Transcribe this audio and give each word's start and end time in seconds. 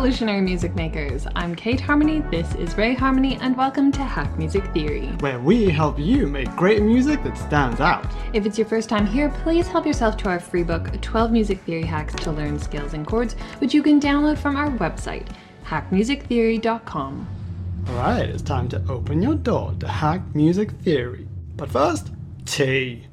revolutionary 0.00 0.40
music 0.40 0.74
makers. 0.74 1.26
I'm 1.36 1.54
Kate 1.54 1.78
Harmony, 1.78 2.20
this 2.30 2.54
is 2.54 2.74
Ray 2.78 2.94
Harmony, 2.94 3.36
and 3.42 3.54
welcome 3.54 3.92
to 3.92 4.02
Hack 4.02 4.34
Music 4.38 4.64
Theory. 4.72 5.08
where 5.20 5.38
we 5.38 5.68
help 5.68 5.98
you 5.98 6.26
make 6.26 6.50
great 6.56 6.80
music 6.80 7.22
that 7.22 7.36
stands 7.36 7.80
out. 7.80 8.10
If 8.32 8.46
it's 8.46 8.56
your 8.56 8.66
first 8.66 8.88
time 8.88 9.06
here, 9.06 9.28
please 9.42 9.68
help 9.68 9.84
yourself 9.84 10.16
to 10.16 10.30
our 10.30 10.40
free 10.40 10.62
book, 10.62 10.98
12 11.02 11.32
Music 11.32 11.60
Theory 11.64 11.84
Hacks 11.84 12.14
to 12.14 12.30
Learn 12.30 12.58
Scales 12.58 12.94
and 12.94 13.06
Chords, 13.06 13.34
which 13.58 13.74
you 13.74 13.82
can 13.82 14.00
download 14.00 14.38
from 14.38 14.56
our 14.56 14.70
website, 14.70 15.28
hackmusictheory.com. 15.66 17.28
Alright, 17.90 18.30
it's 18.30 18.42
time 18.42 18.70
to 18.70 18.82
open 18.88 19.20
your 19.20 19.34
door 19.34 19.74
to 19.80 19.86
hack 19.86 20.22
music 20.34 20.70
theory. 20.80 21.28
But 21.56 21.68
first, 21.68 22.10
tea. 22.46 23.06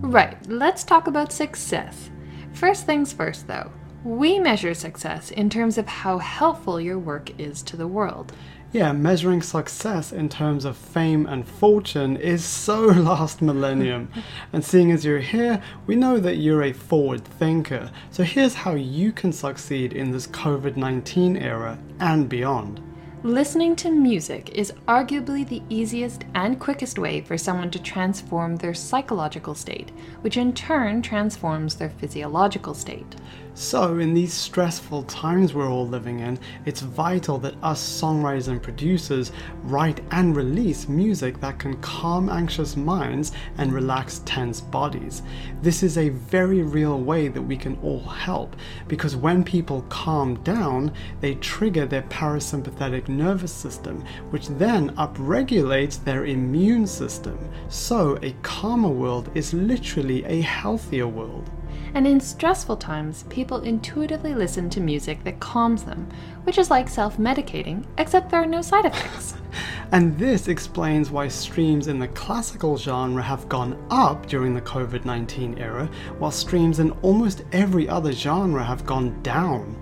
Right, 0.00 0.38
let's 0.46 0.84
talk 0.84 1.08
about 1.08 1.32
success. 1.32 2.10
First 2.58 2.86
things 2.86 3.12
first, 3.12 3.46
though. 3.46 3.70
We 4.02 4.40
measure 4.40 4.74
success 4.74 5.30
in 5.30 5.48
terms 5.48 5.78
of 5.78 5.86
how 5.86 6.18
helpful 6.18 6.80
your 6.80 6.98
work 6.98 7.38
is 7.38 7.62
to 7.62 7.76
the 7.76 7.86
world. 7.86 8.32
Yeah, 8.72 8.90
measuring 8.90 9.42
success 9.42 10.10
in 10.10 10.28
terms 10.28 10.64
of 10.64 10.76
fame 10.76 11.26
and 11.26 11.46
fortune 11.46 12.16
is 12.16 12.44
so 12.44 12.80
last 12.86 13.40
millennium. 13.42 14.10
and 14.52 14.64
seeing 14.64 14.90
as 14.90 15.04
you're 15.04 15.20
here, 15.20 15.62
we 15.86 15.94
know 15.94 16.18
that 16.18 16.38
you're 16.38 16.64
a 16.64 16.72
forward 16.72 17.24
thinker. 17.24 17.92
So 18.10 18.24
here's 18.24 18.54
how 18.54 18.74
you 18.74 19.12
can 19.12 19.32
succeed 19.32 19.92
in 19.92 20.10
this 20.10 20.26
COVID 20.26 20.76
19 20.76 21.36
era 21.36 21.78
and 22.00 22.28
beyond. 22.28 22.80
Listening 23.24 23.74
to 23.74 23.90
music 23.90 24.50
is 24.50 24.72
arguably 24.86 25.46
the 25.46 25.60
easiest 25.68 26.24
and 26.36 26.60
quickest 26.60 27.00
way 27.00 27.20
for 27.20 27.36
someone 27.36 27.68
to 27.72 27.82
transform 27.82 28.54
their 28.54 28.72
psychological 28.72 29.56
state, 29.56 29.90
which 30.20 30.36
in 30.36 30.52
turn 30.52 31.02
transforms 31.02 31.74
their 31.74 31.90
physiological 31.90 32.74
state. 32.74 33.16
So, 33.60 33.98
in 33.98 34.14
these 34.14 34.32
stressful 34.32 35.02
times 35.02 35.52
we're 35.52 35.68
all 35.68 35.88
living 35.88 36.20
in, 36.20 36.38
it's 36.64 36.80
vital 36.80 37.38
that 37.38 37.56
us 37.60 37.82
songwriters 37.82 38.46
and 38.46 38.62
producers 38.62 39.32
write 39.64 40.00
and 40.12 40.36
release 40.36 40.88
music 40.88 41.40
that 41.40 41.58
can 41.58 41.76
calm 41.78 42.28
anxious 42.28 42.76
minds 42.76 43.32
and 43.56 43.72
relax 43.72 44.22
tense 44.24 44.60
bodies. 44.60 45.22
This 45.60 45.82
is 45.82 45.98
a 45.98 46.10
very 46.10 46.62
real 46.62 47.00
way 47.00 47.26
that 47.26 47.42
we 47.42 47.56
can 47.56 47.76
all 47.82 48.04
help 48.04 48.54
because 48.86 49.16
when 49.16 49.42
people 49.42 49.84
calm 49.88 50.36
down, 50.44 50.92
they 51.20 51.34
trigger 51.34 51.84
their 51.84 52.02
parasympathetic 52.02 53.08
nervous 53.08 53.52
system, 53.52 54.04
which 54.30 54.46
then 54.46 54.90
upregulates 54.90 56.02
their 56.04 56.26
immune 56.26 56.86
system. 56.86 57.36
So, 57.68 58.20
a 58.22 58.36
calmer 58.42 58.88
world 58.88 59.32
is 59.34 59.52
literally 59.52 60.24
a 60.26 60.42
healthier 60.42 61.08
world. 61.08 61.50
And 61.94 62.06
in 62.06 62.20
stressful 62.20 62.76
times, 62.76 63.24
people 63.24 63.62
intuitively 63.62 64.34
listen 64.34 64.70
to 64.70 64.80
music 64.80 65.24
that 65.24 65.40
calms 65.40 65.84
them, 65.84 66.08
which 66.44 66.58
is 66.58 66.70
like 66.70 66.88
self 66.88 67.16
medicating, 67.16 67.84
except 67.98 68.30
there 68.30 68.42
are 68.42 68.46
no 68.46 68.62
side 68.62 68.84
effects. 68.86 69.34
And 69.90 70.18
this 70.18 70.48
explains 70.48 71.10
why 71.10 71.28
streams 71.28 71.88
in 71.88 71.98
the 71.98 72.08
classical 72.08 72.76
genre 72.76 73.22
have 73.22 73.48
gone 73.48 73.82
up 73.90 74.26
during 74.26 74.52
the 74.52 74.60
COVID 74.60 75.06
19 75.06 75.56
era, 75.58 75.88
while 76.18 76.30
streams 76.30 76.78
in 76.78 76.90
almost 77.00 77.44
every 77.52 77.88
other 77.88 78.12
genre 78.12 78.62
have 78.62 78.84
gone 78.84 79.20
down. 79.22 79.74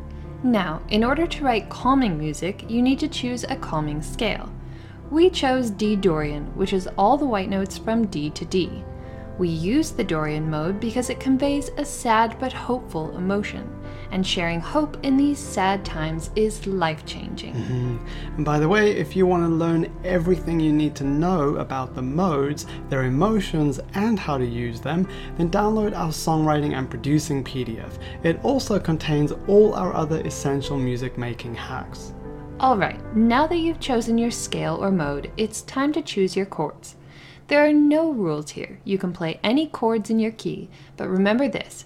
Now, 0.44 0.80
in 0.90 1.02
order 1.02 1.26
to 1.26 1.44
write 1.44 1.68
calming 1.70 2.18
music, 2.18 2.70
you 2.70 2.82
need 2.82 3.00
to 3.00 3.08
choose 3.08 3.42
a 3.44 3.56
calming 3.56 4.00
scale. 4.00 4.52
We 5.10 5.28
chose 5.28 5.70
D 5.70 5.96
Dorian, 5.96 6.46
which 6.56 6.72
is 6.72 6.88
all 6.96 7.16
the 7.16 7.26
white 7.26 7.50
notes 7.50 7.76
from 7.76 8.06
D 8.06 8.30
to 8.30 8.44
D. 8.44 8.84
We 9.38 9.48
use 9.48 9.90
the 9.90 10.04
Dorian 10.04 10.48
mode 10.48 10.80
because 10.80 11.10
it 11.10 11.20
conveys 11.20 11.70
a 11.76 11.84
sad 11.84 12.38
but 12.40 12.54
hopeful 12.54 13.14
emotion, 13.16 13.70
and 14.10 14.26
sharing 14.26 14.60
hope 14.60 14.96
in 15.04 15.18
these 15.18 15.38
sad 15.38 15.84
times 15.84 16.30
is 16.36 16.66
life 16.66 17.04
changing. 17.04 17.52
Mm-hmm. 17.52 17.96
And 18.36 18.44
by 18.44 18.58
the 18.58 18.68
way, 18.68 18.92
if 18.92 19.14
you 19.14 19.26
want 19.26 19.42
to 19.44 19.48
learn 19.48 19.94
everything 20.04 20.58
you 20.58 20.72
need 20.72 20.94
to 20.96 21.04
know 21.04 21.56
about 21.56 21.94
the 21.94 22.00
modes, 22.00 22.64
their 22.88 23.04
emotions, 23.04 23.78
and 23.92 24.18
how 24.18 24.38
to 24.38 24.46
use 24.46 24.80
them, 24.80 25.06
then 25.36 25.50
download 25.50 25.94
our 25.94 26.10
songwriting 26.10 26.72
and 26.72 26.88
producing 26.88 27.44
PDF. 27.44 27.98
It 28.22 28.42
also 28.42 28.80
contains 28.80 29.32
all 29.46 29.74
our 29.74 29.92
other 29.94 30.20
essential 30.22 30.78
music 30.78 31.18
making 31.18 31.56
hacks. 31.56 32.14
Alright, 32.58 33.14
now 33.14 33.46
that 33.46 33.58
you've 33.58 33.80
chosen 33.80 34.16
your 34.16 34.30
scale 34.30 34.76
or 34.76 34.90
mode, 34.90 35.30
it's 35.36 35.60
time 35.62 35.92
to 35.92 36.00
choose 36.00 36.34
your 36.34 36.46
chords. 36.46 36.96
There 37.48 37.64
are 37.64 37.72
no 37.72 38.10
rules 38.10 38.50
here. 38.50 38.80
You 38.84 38.98
can 38.98 39.12
play 39.12 39.38
any 39.42 39.66
chords 39.66 40.10
in 40.10 40.18
your 40.18 40.32
key, 40.32 40.68
but 40.96 41.08
remember 41.08 41.48
this 41.48 41.84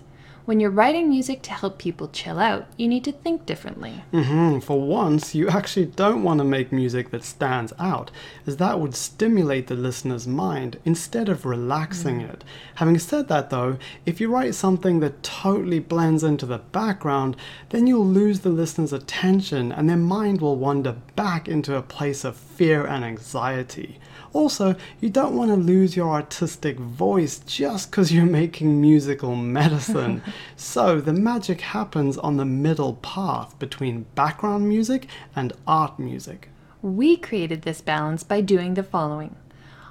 when 0.50 0.58
you're 0.58 0.70
writing 0.70 1.08
music 1.08 1.42
to 1.42 1.52
help 1.52 1.78
people 1.78 2.08
chill 2.08 2.40
out, 2.40 2.66
you 2.76 2.88
need 2.88 3.04
to 3.04 3.12
think 3.12 3.46
differently. 3.46 4.02
hmm 4.10 4.58
For 4.58 4.80
once, 4.80 5.32
you 5.32 5.48
actually 5.48 5.86
don't 5.86 6.24
want 6.24 6.38
to 6.38 6.44
make 6.44 6.72
music 6.72 7.10
that 7.10 7.22
stands 7.22 7.72
out, 7.78 8.10
as 8.48 8.56
that 8.56 8.80
would 8.80 8.96
stimulate 8.96 9.68
the 9.68 9.76
listener's 9.76 10.26
mind 10.26 10.80
instead 10.84 11.28
of 11.28 11.46
relaxing 11.46 12.20
it. 12.20 12.42
Having 12.74 12.98
said 12.98 13.28
that, 13.28 13.50
though, 13.50 13.78
if 14.04 14.20
you 14.20 14.28
write 14.28 14.56
something 14.56 14.98
that 14.98 15.22
totally 15.22 15.78
blends 15.78 16.24
into 16.24 16.46
the 16.46 16.58
background, 16.58 17.36
then 17.68 17.86
you'll 17.86 18.04
lose 18.04 18.40
the 18.40 18.48
listener's 18.48 18.92
attention 18.92 19.70
and 19.70 19.88
their 19.88 19.96
mind 19.96 20.40
will 20.40 20.56
wander 20.56 20.96
back 21.14 21.46
into 21.46 21.76
a 21.76 21.82
place 21.82 22.24
of 22.24 22.36
fear 22.36 22.84
and 22.84 23.04
anxiety. 23.04 24.00
Also, 24.32 24.76
you 25.00 25.08
don't 25.08 25.34
want 25.34 25.50
to 25.50 25.56
lose 25.56 25.96
your 25.96 26.10
artistic 26.10 26.78
voice 26.78 27.40
just 27.40 27.90
because 27.90 28.12
you're 28.12 28.24
making 28.24 28.80
musical 28.80 29.34
medicine. 29.34 30.22
so, 30.56 31.00
the 31.00 31.12
magic 31.12 31.60
happens 31.60 32.16
on 32.18 32.36
the 32.36 32.44
middle 32.44 32.94
path 32.94 33.58
between 33.58 34.06
background 34.14 34.68
music 34.68 35.06
and 35.34 35.52
art 35.66 35.98
music. 35.98 36.48
We 36.82 37.16
created 37.16 37.62
this 37.62 37.80
balance 37.80 38.22
by 38.22 38.40
doing 38.40 38.74
the 38.74 38.82
following. 38.82 39.36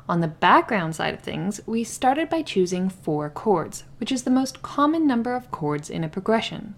On 0.08 0.22
the 0.22 0.28
background 0.28 0.96
side 0.96 1.14
of 1.14 1.20
things, 1.20 1.62
we 1.68 1.84
started 1.84 2.30
by 2.30 2.42
choosing 2.42 2.90
four 2.90 3.30
chords, 3.30 3.84
which 4.00 4.12
is 4.12 4.24
the 4.24 4.32
most 4.32 4.64
common 4.64 5.06
number 5.06 5.36
of 5.36 5.52
chords 5.52 5.88
in 5.90 6.04
a 6.04 6.10
progression. 6.10 6.74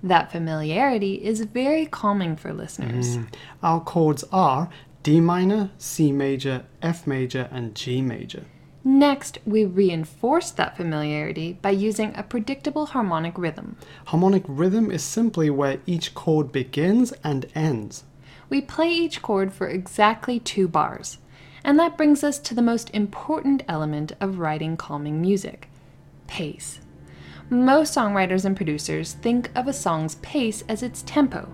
That 0.00 0.30
familiarity 0.30 1.14
is 1.14 1.40
very 1.40 1.86
calming 1.86 2.36
for 2.36 2.52
listeners. 2.52 3.16
Mm. 3.16 3.26
Our 3.64 3.80
chords 3.80 4.22
are 4.30 4.70
D 5.08 5.22
minor, 5.22 5.70
C 5.78 6.12
major, 6.12 6.66
F 6.82 7.06
major, 7.06 7.48
and 7.50 7.74
G 7.74 8.02
major. 8.02 8.44
Next, 8.84 9.38
we 9.46 9.64
reinforced 9.64 10.58
that 10.58 10.76
familiarity 10.76 11.54
by 11.62 11.70
using 11.70 12.14
a 12.14 12.22
predictable 12.22 12.84
harmonic 12.84 13.38
rhythm. 13.38 13.78
Harmonic 14.08 14.42
rhythm 14.46 14.90
is 14.90 15.02
simply 15.02 15.48
where 15.48 15.80
each 15.86 16.14
chord 16.14 16.52
begins 16.52 17.12
and 17.24 17.46
ends. 17.54 18.04
We 18.50 18.60
play 18.60 18.90
each 18.90 19.22
chord 19.22 19.50
for 19.50 19.66
exactly 19.66 20.38
two 20.38 20.68
bars. 20.68 21.16
And 21.64 21.78
that 21.78 21.96
brings 21.96 22.22
us 22.22 22.38
to 22.40 22.54
the 22.54 22.60
most 22.60 22.90
important 22.90 23.62
element 23.66 24.12
of 24.20 24.38
writing 24.38 24.76
calming 24.76 25.22
music 25.22 25.70
pace. 26.26 26.80
Most 27.48 27.96
songwriters 27.96 28.44
and 28.44 28.54
producers 28.54 29.14
think 29.14 29.50
of 29.54 29.68
a 29.68 29.72
song's 29.72 30.16
pace 30.16 30.64
as 30.68 30.82
its 30.82 31.00
tempo, 31.00 31.50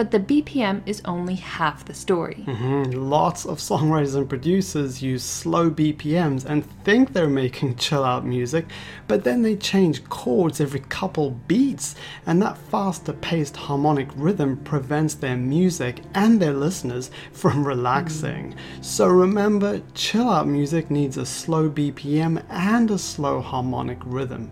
but 0.00 0.12
the 0.12 0.18
BPM 0.18 0.80
is 0.86 1.02
only 1.04 1.34
half 1.34 1.84
the 1.84 1.92
story. 1.92 2.42
Mhm, 2.46 2.94
Lots 3.10 3.44
of 3.44 3.58
songwriters 3.58 4.16
and 4.16 4.26
producers 4.26 5.02
use 5.02 5.22
slow 5.22 5.68
BPMs 5.70 6.46
and 6.46 6.64
think 6.84 7.12
they're 7.12 7.28
making 7.28 7.76
chill 7.84 8.02
out 8.02 8.24
music, 8.24 8.64
but 9.08 9.24
then 9.24 9.42
they 9.42 9.56
change 9.56 10.02
chords 10.08 10.58
every 10.58 10.80
couple 10.88 11.32
beats, 11.46 11.96
and 12.26 12.40
that 12.40 12.56
faster 12.56 13.12
paced 13.12 13.58
harmonic 13.58 14.08
rhythm 14.16 14.56
prevents 14.64 15.12
their 15.12 15.36
music 15.36 16.00
and 16.14 16.40
their 16.40 16.54
listeners 16.54 17.10
from 17.32 17.66
relaxing. 17.68 18.54
So 18.80 19.06
remember, 19.06 19.82
chill 19.92 20.30
out 20.30 20.48
music 20.48 20.90
needs 20.90 21.18
a 21.18 21.26
slow 21.26 21.68
BPM 21.68 22.42
and 22.48 22.90
a 22.90 22.96
slow 22.96 23.42
harmonic 23.42 23.98
rhythm. 24.06 24.50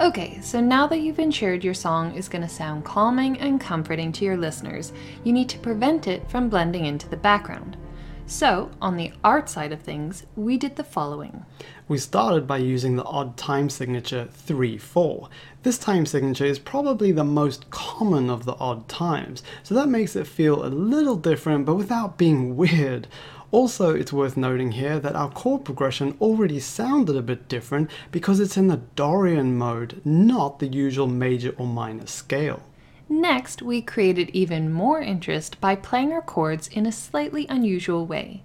Okay, 0.00 0.40
so 0.40 0.62
now 0.62 0.86
that 0.86 1.02
you've 1.02 1.18
ensured 1.18 1.62
your 1.62 1.74
song 1.74 2.14
is 2.14 2.26
going 2.26 2.40
to 2.40 2.48
sound 2.48 2.86
calming 2.86 3.38
and 3.38 3.60
comforting 3.60 4.12
to 4.12 4.24
your 4.24 4.38
listeners, 4.38 4.94
you 5.24 5.32
need 5.34 5.50
to 5.50 5.58
prevent 5.58 6.08
it 6.08 6.26
from 6.30 6.48
blending 6.48 6.86
into 6.86 7.06
the 7.06 7.18
background. 7.18 7.76
So, 8.24 8.70
on 8.80 8.96
the 8.96 9.12
art 9.22 9.50
side 9.50 9.72
of 9.72 9.82
things, 9.82 10.24
we 10.36 10.56
did 10.56 10.76
the 10.76 10.84
following. 10.84 11.44
We 11.86 11.98
started 11.98 12.46
by 12.46 12.58
using 12.58 12.96
the 12.96 13.04
odd 13.04 13.36
time 13.36 13.68
signature 13.68 14.26
3 14.32 14.78
4. 14.78 15.28
This 15.64 15.76
time 15.76 16.06
signature 16.06 16.46
is 16.46 16.58
probably 16.58 17.12
the 17.12 17.22
most 17.22 17.68
common 17.68 18.30
of 18.30 18.46
the 18.46 18.54
odd 18.54 18.88
times, 18.88 19.42
so 19.62 19.74
that 19.74 19.88
makes 19.88 20.16
it 20.16 20.26
feel 20.26 20.64
a 20.64 20.68
little 20.68 21.16
different 21.16 21.66
but 21.66 21.74
without 21.74 22.16
being 22.16 22.56
weird. 22.56 23.06
Also, 23.52 23.94
it's 23.94 24.12
worth 24.12 24.36
noting 24.36 24.72
here 24.72 25.00
that 25.00 25.16
our 25.16 25.30
chord 25.30 25.64
progression 25.64 26.16
already 26.20 26.60
sounded 26.60 27.16
a 27.16 27.22
bit 27.22 27.48
different 27.48 27.90
because 28.12 28.38
it's 28.38 28.56
in 28.56 28.68
the 28.68 28.80
Dorian 28.94 29.58
mode, 29.58 30.00
not 30.04 30.60
the 30.60 30.68
usual 30.68 31.08
major 31.08 31.54
or 31.58 31.66
minor 31.66 32.06
scale. 32.06 32.62
Next, 33.08 33.60
we 33.60 33.82
created 33.82 34.30
even 34.30 34.72
more 34.72 35.00
interest 35.00 35.60
by 35.60 35.74
playing 35.74 36.12
our 36.12 36.22
chords 36.22 36.68
in 36.68 36.86
a 36.86 36.92
slightly 36.92 37.44
unusual 37.48 38.06
way. 38.06 38.44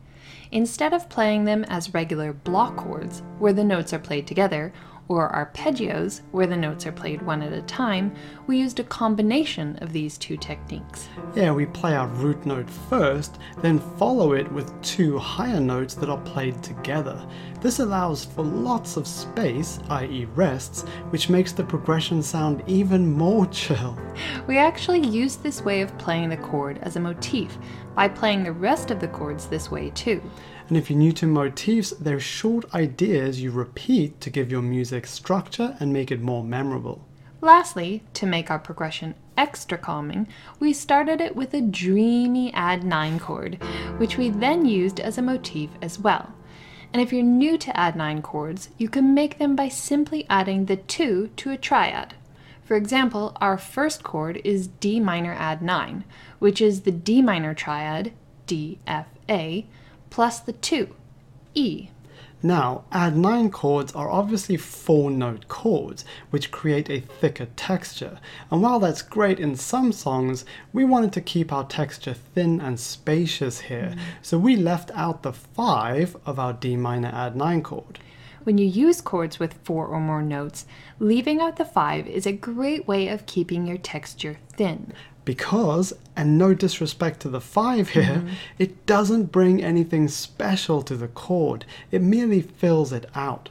Instead 0.52 0.92
of 0.92 1.08
playing 1.08 1.46
them 1.46 1.64
as 1.66 1.94
regular 1.94 2.34
block 2.34 2.76
chords, 2.78 3.22
where 3.38 3.54
the 3.54 3.64
notes 3.64 3.94
are 3.94 4.00
played 4.00 4.26
together, 4.26 4.74
or 5.08 5.32
arpeggios, 5.32 6.22
where 6.32 6.48
the 6.48 6.58
notes 6.58 6.86
are 6.86 6.92
played 6.92 7.22
one 7.22 7.42
at 7.42 7.54
a 7.54 7.62
time, 7.64 8.14
we 8.48 8.58
used 8.58 8.80
a 8.80 8.84
combination 8.84 9.78
of 9.82 9.94
these 9.94 10.18
two 10.18 10.38
techniques. 10.38 11.08
Yeah, 11.36 11.52
we 11.52 11.66
play 11.68 11.96
our 11.96 12.08
root 12.08 12.46
note 12.46 12.70
first, 12.70 13.38
then 13.62 13.80
follow 13.98 14.34
it 14.34 14.52
with 14.52 14.82
two 14.82 15.18
higher 15.18 15.60
notes 15.60 15.94
that 15.96 16.10
are 16.10 16.22
played 16.22 16.62
together. 16.64 17.26
This 17.62 17.80
allows 17.80 18.26
for 18.26 18.44
lots 18.44 18.98
of 18.98 19.08
space, 19.08 19.80
i.e., 19.90 20.26
rests, 20.36 20.84
which 21.10 21.30
makes 21.30 21.52
the 21.52 21.64
progression 21.64 22.22
sound 22.22 22.64
even 22.68 23.12
more 23.12 23.46
chill. 23.52 23.98
We 24.48 24.58
actually 24.58 25.06
used 25.06 25.44
this 25.44 25.62
way 25.62 25.82
of 25.82 25.98
playing 25.98 26.30
the 26.30 26.38
chord 26.38 26.80
as 26.82 26.96
a 26.96 27.00
motif 27.00 27.58
by 27.96 28.08
playing 28.08 28.44
the 28.44 28.52
rest 28.52 28.92
of 28.92 29.00
the 29.00 29.08
chords 29.08 29.48
this 29.48 29.72
way 29.72 29.90
too. 29.92 30.22
And 30.68 30.78
if 30.78 30.90
you're 30.90 31.00
new 31.00 31.12
to 31.14 31.28
motifs, 31.28 31.92
they're 31.92 32.20
short 32.20 32.74
ideas 32.74 33.42
you 33.42 33.52
repeat 33.52 34.20
to 34.22 34.30
give 34.30 34.52
your 34.52 34.62
music 34.62 35.08
structure 35.08 35.76
and 35.80 35.94
make 35.94 36.12
it 36.12 36.22
more 36.22 36.44
memorable. 36.44 37.06
Lastly, 37.42 38.04
to 38.14 38.26
make 38.26 38.50
our 38.50 38.58
progression 38.58 39.14
extra 39.38 39.78
calming, 39.78 40.28
we 40.60 40.74
started 40.74 41.22
it 41.22 41.36
with 41.36 41.54
a 41.54 41.62
dreamy 41.62 42.52
add 42.54 42.84
9 42.84 43.20
chord, 43.20 43.62
which 43.98 44.18
we 44.18 44.30
then 44.30 44.66
used 44.66 45.00
as 45.00 45.18
a 45.18 45.22
motif 45.22 45.70
as 45.82 46.00
well. 46.00 46.34
And 46.92 47.02
if 47.02 47.14
you're 47.14 47.24
new 47.24 47.58
to 47.60 47.78
add 47.78 47.96
9 47.96 48.22
chords, 48.22 48.70
you 48.78 48.90
can 48.90 49.14
make 49.14 49.38
them 49.38 49.56
by 49.56 49.68
simply 49.68 50.26
adding 50.30 50.66
the 50.66 50.78
2 50.78 51.30
to 51.36 51.52
a 51.52 51.58
triad. 51.58 52.16
For 52.66 52.76
example, 52.76 53.38
our 53.40 53.58
first 53.58 54.04
chord 54.04 54.42
is 54.44 54.68
D 54.68 55.00
minor 55.00 55.34
add 55.38 55.62
9, 55.62 56.04
which 56.40 56.60
is 56.60 56.82
the 56.82 56.92
D 56.92 57.22
minor 57.22 57.54
triad, 57.54 58.12
D, 58.48 58.80
F, 58.88 59.06
A, 59.30 59.68
plus 60.10 60.40
the 60.40 60.54
2, 60.54 60.94
E. 61.54 61.90
Now, 62.42 62.84
add 62.92 63.16
9 63.16 63.50
chords 63.52 63.94
are 63.94 64.10
obviously 64.10 64.58
4 64.58 65.12
note 65.12 65.48
chords, 65.48 66.06
which 66.32 66.52
create 66.52 66.90
a 66.90 67.00
thicker 67.00 67.48
texture. 67.56 68.20
And 68.50 68.62
while 68.64 68.80
that's 68.80 69.02
great 69.04 69.40
in 69.40 69.56
some 69.56 69.92
songs, 69.92 70.44
we 70.74 70.86
wanted 70.86 71.14
to 71.14 71.22
keep 71.22 71.54
our 71.54 71.66
texture 71.66 72.14
thin 72.14 72.60
and 72.60 72.80
spacious 72.80 73.62
here, 73.62 73.94
mm. 73.96 74.00
so 74.24 74.38
we 74.40 74.56
left 74.56 74.92
out 74.96 75.22
the 75.22 75.34
5 75.34 76.18
of 76.26 76.40
our 76.40 76.54
D 76.54 76.76
minor 76.76 77.12
add 77.14 77.36
9 77.36 77.62
chord. 77.62 78.00
When 78.46 78.58
you 78.58 78.66
use 78.66 79.02
chords 79.02 79.40
with 79.40 79.60
four 79.64 79.88
or 79.88 80.00
more 80.00 80.22
notes, 80.22 80.66
leaving 81.00 81.42
out 81.42 81.58
the 81.58 81.66
five 81.66 82.08
is 82.08 82.26
a 82.28 82.32
great 82.32 82.88
way 82.88 83.08
of 83.08 83.26
keeping 83.26 83.66
your 83.66 83.78
texture 83.78 84.38
thin 84.54 84.94
because, 85.26 85.92
and 86.16 86.38
no 86.38 86.54
disrespect 86.54 87.20
to 87.22 87.30
the 87.30 87.42
five 87.42 87.90
here, 87.90 88.04
mm-hmm. 88.04 88.34
it 88.60 88.86
doesn't 88.86 89.32
bring 89.32 89.64
anything 89.64 90.08
special 90.08 90.84
to 90.84 90.96
the 90.96 91.08
chord, 91.08 91.66
it 91.90 92.04
merely 92.04 92.42
fills 92.42 92.94
it 92.94 93.10
out. 93.16 93.50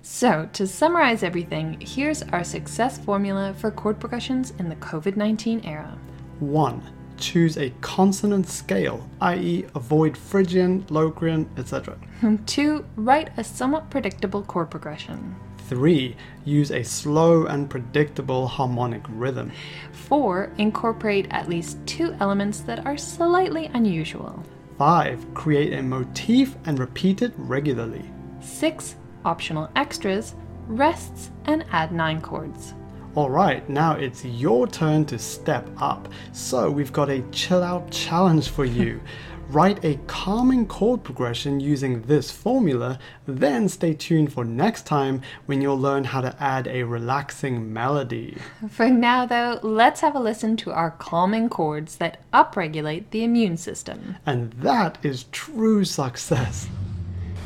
So, 0.00 0.48
to 0.52 0.68
summarize 0.68 1.24
everything, 1.24 1.78
here's 1.80 2.22
our 2.22 2.44
success 2.44 2.96
formula 2.96 3.52
for 3.58 3.72
chord 3.72 3.98
progressions 3.98 4.52
in 4.60 4.68
the 4.68 4.76
COVID 4.76 5.16
19 5.16 5.62
era 5.64 5.98
1. 6.38 6.95
Choose 7.16 7.56
a 7.56 7.70
consonant 7.80 8.48
scale, 8.48 9.08
i.e., 9.20 9.64
avoid 9.74 10.16
Phrygian, 10.16 10.84
Locrian, 10.90 11.48
etc. 11.56 11.96
2. 12.46 12.84
Write 12.96 13.30
a 13.36 13.44
somewhat 13.44 13.90
predictable 13.90 14.42
chord 14.42 14.70
progression. 14.70 15.34
3. 15.68 16.14
Use 16.44 16.70
a 16.70 16.82
slow 16.84 17.46
and 17.46 17.68
predictable 17.68 18.46
harmonic 18.46 19.02
rhythm. 19.08 19.50
4. 19.92 20.52
Incorporate 20.58 21.26
at 21.30 21.48
least 21.48 21.78
two 21.86 22.14
elements 22.20 22.60
that 22.60 22.86
are 22.86 22.96
slightly 22.96 23.66
unusual. 23.74 24.44
5. 24.78 25.34
Create 25.34 25.72
a 25.72 25.82
motif 25.82 26.54
and 26.66 26.78
repeat 26.78 27.22
it 27.22 27.32
regularly. 27.36 28.04
6. 28.40 28.94
Optional 29.24 29.68
extras, 29.74 30.34
rests, 30.68 31.30
and 31.46 31.64
add 31.72 31.90
9 31.92 32.20
chords. 32.20 32.74
Alright, 33.16 33.68
now 33.70 33.94
it's 33.94 34.24
your 34.24 34.66
turn 34.66 35.06
to 35.06 35.18
step 35.18 35.66
up. 35.78 36.08
So 36.32 36.70
we've 36.70 36.92
got 36.92 37.08
a 37.08 37.22
chill 37.30 37.62
out 37.62 37.90
challenge 37.90 38.50
for 38.50 38.64
you. 38.64 39.00
write 39.48 39.84
a 39.84 39.98
calming 40.06 40.66
chord 40.66 41.02
progression 41.04 41.60
using 41.60 42.02
this 42.02 42.30
formula, 42.30 42.98
then 43.26 43.68
stay 43.68 43.94
tuned 43.94 44.32
for 44.32 44.44
next 44.44 44.86
time 44.86 45.22
when 45.46 45.60
you'll 45.60 45.78
learn 45.78 46.04
how 46.04 46.20
to 46.20 46.42
add 46.42 46.66
a 46.66 46.82
relaxing 46.82 47.72
melody. 47.72 48.36
For 48.68 48.88
now, 48.88 49.26
though, 49.26 49.60
let's 49.62 50.00
have 50.00 50.14
a 50.16 50.20
listen 50.20 50.56
to 50.58 50.72
our 50.72 50.90
calming 50.90 51.48
chords 51.48 51.96
that 51.96 52.20
upregulate 52.32 53.04
the 53.10 53.24
immune 53.24 53.56
system. 53.56 54.16
And 54.26 54.52
that 54.54 54.98
is 55.02 55.24
true 55.32 55.84
success. 55.84 56.68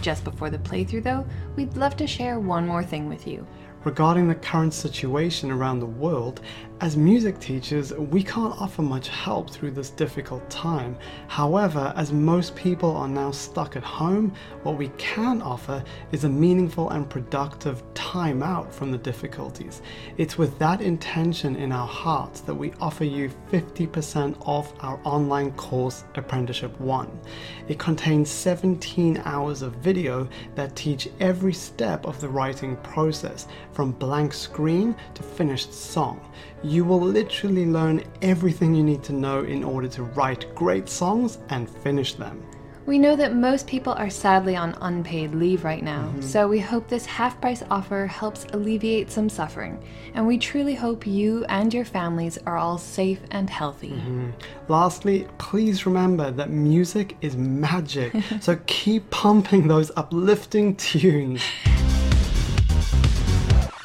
Just 0.00 0.24
before 0.24 0.48
the 0.48 0.58
playthrough, 0.58 1.02
though, 1.02 1.26
we'd 1.56 1.76
love 1.76 1.96
to 1.98 2.06
share 2.06 2.40
one 2.40 2.66
more 2.66 2.82
thing 2.82 3.08
with 3.08 3.26
you 3.26 3.46
regarding 3.84 4.28
the 4.28 4.34
current 4.34 4.74
situation 4.74 5.50
around 5.50 5.80
the 5.80 5.86
world, 5.86 6.40
as 6.80 6.96
music 6.96 7.38
teachers, 7.38 7.92
we 7.92 8.22
can't 8.22 8.58
offer 8.58 8.80
much 8.80 9.08
help 9.08 9.50
through 9.50 9.70
this 9.70 9.90
difficult 9.90 10.48
time. 10.48 10.96
However, 11.28 11.92
as 11.94 12.10
most 12.10 12.56
people 12.56 12.96
are 12.96 13.08
now 13.08 13.30
stuck 13.32 13.76
at 13.76 13.82
home, 13.82 14.32
what 14.62 14.78
we 14.78 14.88
can 14.96 15.42
offer 15.42 15.84
is 16.10 16.24
a 16.24 16.28
meaningful 16.28 16.88
and 16.88 17.08
productive 17.08 17.82
time 17.92 18.42
out 18.42 18.72
from 18.72 18.90
the 18.90 18.96
difficulties. 18.98 19.82
It's 20.16 20.38
with 20.38 20.58
that 20.58 20.80
intention 20.80 21.54
in 21.54 21.70
our 21.70 21.86
hearts 21.86 22.40
that 22.42 22.54
we 22.54 22.72
offer 22.80 23.04
you 23.04 23.30
50% 23.52 24.36
off 24.48 24.72
our 24.80 24.98
online 25.04 25.52
course, 25.52 26.04
Apprenticeship 26.14 26.80
1. 26.80 27.20
It 27.68 27.78
contains 27.78 28.30
17 28.30 29.20
hours 29.26 29.60
of 29.60 29.74
video 29.74 30.26
that 30.54 30.76
teach 30.76 31.10
every 31.20 31.52
step 31.52 32.06
of 32.06 32.22
the 32.22 32.28
writing 32.28 32.76
process 32.78 33.46
from 33.72 33.92
blank 33.92 34.32
screen 34.32 34.96
to 35.12 35.22
finished 35.22 35.74
song. 35.74 36.26
You 36.62 36.84
will 36.84 37.00
literally 37.00 37.64
learn 37.64 38.04
everything 38.20 38.74
you 38.74 38.82
need 38.82 39.02
to 39.04 39.14
know 39.14 39.44
in 39.44 39.64
order 39.64 39.88
to 39.88 40.02
write 40.02 40.54
great 40.54 40.88
songs 40.88 41.38
and 41.48 41.68
finish 41.68 42.14
them. 42.14 42.42
We 42.86 42.98
know 42.98 43.14
that 43.16 43.34
most 43.34 43.66
people 43.66 43.92
are 43.92 44.10
sadly 44.10 44.56
on 44.56 44.76
unpaid 44.80 45.34
leave 45.34 45.64
right 45.64 45.82
now, 45.82 46.06
mm-hmm. 46.08 46.22
so 46.22 46.48
we 46.48 46.58
hope 46.58 46.88
this 46.88 47.06
half 47.06 47.40
price 47.40 47.62
offer 47.70 48.06
helps 48.06 48.46
alleviate 48.52 49.10
some 49.10 49.28
suffering. 49.28 49.82
And 50.14 50.26
we 50.26 50.38
truly 50.38 50.74
hope 50.74 51.06
you 51.06 51.44
and 51.44 51.72
your 51.72 51.84
families 51.84 52.36
are 52.46 52.56
all 52.56 52.78
safe 52.78 53.20
and 53.30 53.48
healthy. 53.48 53.90
Mm-hmm. 53.90 54.30
Lastly, 54.68 55.28
please 55.38 55.86
remember 55.86 56.30
that 56.32 56.50
music 56.50 57.16
is 57.20 57.36
magic, 57.36 58.12
so 58.40 58.58
keep 58.66 59.08
pumping 59.10 59.68
those 59.68 59.92
uplifting 59.96 60.74
tunes. 60.76 61.42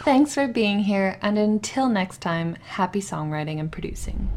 Thanks 0.06 0.36
for 0.36 0.48
being 0.48 0.82
here, 0.82 1.18
and 1.20 1.36
until 1.40 1.90
next 1.90 2.22
time, 2.22 2.58
happy 2.68 3.02
songwriting 3.02 3.60
and 3.60 3.72
producing. 3.72 4.30